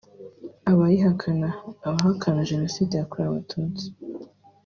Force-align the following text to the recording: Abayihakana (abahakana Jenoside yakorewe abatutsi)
Abayihakana 0.71 1.49
(abahakana 1.87 2.47
Jenoside 2.51 2.93
yakorewe 2.95 3.27
abatutsi) 3.29 3.85